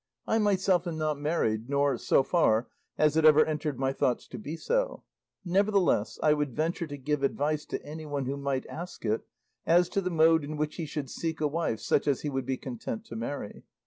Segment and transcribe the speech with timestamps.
[0.25, 2.67] I myself am not married, nor, so far,
[2.97, 5.03] has it ever entered my thoughts to be so;
[5.45, 9.21] nevertheless I would venture to give advice to anyone who might ask it,
[9.67, 12.47] as to the mode in which he should seek a wife such as he would
[12.47, 13.61] be content to marry.